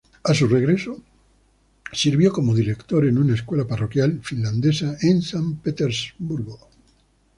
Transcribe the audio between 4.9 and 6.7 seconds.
en San Petersburgo.